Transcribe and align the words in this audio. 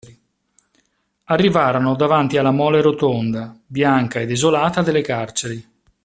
Arrivarono 1.25 1.93
davanti 1.95 2.37
alla 2.39 2.49
mole 2.49 2.81
rotonda, 2.81 3.55
bianca 3.67 4.19
e 4.19 4.25
desolata 4.25 4.81
delle 4.81 5.01
carceri. 5.01 5.69